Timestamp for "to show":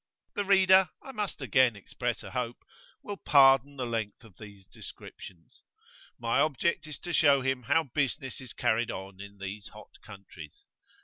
7.01-7.41